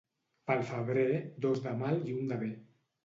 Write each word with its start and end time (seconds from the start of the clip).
Pel 0.51 0.61
febrer, 0.69 1.05
dos 1.47 1.61
de 1.67 1.75
mal 1.85 2.03
i 2.11 2.17
un 2.23 2.27
de 2.33 2.41
bé. 2.45 2.51